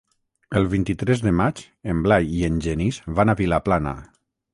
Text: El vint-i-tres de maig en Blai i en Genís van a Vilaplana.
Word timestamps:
El 0.59 0.63
vint-i-tres 0.69 1.19
de 1.25 1.33
maig 1.41 1.61
en 1.93 1.99
Blai 2.07 2.31
i 2.39 2.41
en 2.47 2.57
Genís 2.69 2.99
van 3.21 3.33
a 3.35 3.37
Vilaplana. 3.43 3.93